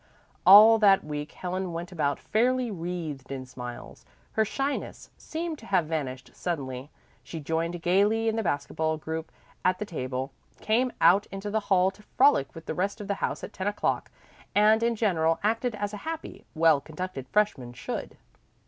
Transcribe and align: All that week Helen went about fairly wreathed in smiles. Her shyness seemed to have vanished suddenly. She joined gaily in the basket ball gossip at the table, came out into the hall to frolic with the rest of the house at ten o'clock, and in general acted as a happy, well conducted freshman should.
All 0.47 0.79
that 0.79 1.03
week 1.03 1.31
Helen 1.33 1.73
went 1.73 1.91
about 1.91 2.17
fairly 2.19 2.71
wreathed 2.71 3.31
in 3.31 3.45
smiles. 3.45 4.03
Her 4.31 4.43
shyness 4.43 5.11
seemed 5.15 5.59
to 5.59 5.67
have 5.67 5.85
vanished 5.85 6.31
suddenly. 6.33 6.89
She 7.21 7.39
joined 7.39 7.83
gaily 7.83 8.27
in 8.27 8.35
the 8.35 8.41
basket 8.41 8.73
ball 8.73 8.97
gossip 8.97 9.31
at 9.63 9.77
the 9.77 9.85
table, 9.85 10.31
came 10.59 10.91
out 11.01 11.27
into 11.27 11.51
the 11.51 11.59
hall 11.69 11.91
to 11.91 12.01
frolic 12.01 12.55
with 12.55 12.65
the 12.65 12.73
rest 12.73 12.99
of 12.99 13.07
the 13.07 13.13
house 13.21 13.43
at 13.43 13.53
ten 13.53 13.67
o'clock, 13.67 14.09
and 14.55 14.81
in 14.81 14.95
general 14.95 15.39
acted 15.43 15.75
as 15.75 15.93
a 15.93 15.97
happy, 15.97 16.45
well 16.55 16.81
conducted 16.81 17.27
freshman 17.27 17.71
should. 17.71 18.17